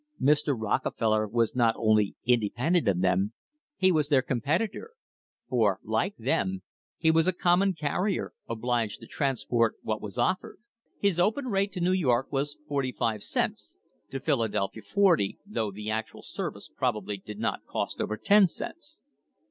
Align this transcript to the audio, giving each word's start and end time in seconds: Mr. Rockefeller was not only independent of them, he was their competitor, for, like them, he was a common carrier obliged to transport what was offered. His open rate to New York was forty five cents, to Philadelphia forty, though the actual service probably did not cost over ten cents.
Mr. 0.19 0.59
Rockefeller 0.59 1.27
was 1.27 1.55
not 1.55 1.75
only 1.77 2.15
independent 2.25 2.87
of 2.87 3.01
them, 3.01 3.33
he 3.77 3.91
was 3.91 4.09
their 4.09 4.23
competitor, 4.23 4.93
for, 5.47 5.79
like 5.83 6.15
them, 6.17 6.63
he 6.97 7.11
was 7.11 7.27
a 7.27 7.31
common 7.31 7.75
carrier 7.75 8.33
obliged 8.49 8.99
to 9.01 9.05
transport 9.05 9.75
what 9.83 10.01
was 10.01 10.17
offered. 10.17 10.57
His 10.97 11.19
open 11.19 11.49
rate 11.49 11.71
to 11.73 11.79
New 11.81 11.91
York 11.91 12.31
was 12.31 12.57
forty 12.67 12.91
five 12.91 13.21
cents, 13.21 13.79
to 14.09 14.19
Philadelphia 14.19 14.81
forty, 14.81 15.37
though 15.45 15.69
the 15.69 15.91
actual 15.91 16.23
service 16.23 16.67
probably 16.75 17.17
did 17.17 17.37
not 17.37 17.67
cost 17.67 18.01
over 18.01 18.17
ten 18.17 18.47
cents. 18.47 19.01